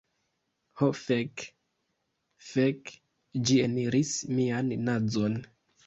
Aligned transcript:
Ho 0.79 0.87
fek. 0.99 1.43
Fek, 2.47 2.93
ĝi 3.45 3.61
eniris 3.69 4.19
mian 4.37 4.77
nazon. 4.93 5.43